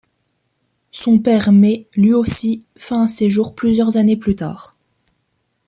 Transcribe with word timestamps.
Son 0.89 1.19
père 1.19 1.51
met, 1.51 1.85
lui 1.95 2.11
aussi, 2.15 2.65
fin 2.75 3.03
à 3.03 3.07
ses 3.07 3.29
jours 3.29 3.53
plusieurs 3.53 3.97
années 3.97 4.17
plus 4.17 4.35
tard. 4.35 4.71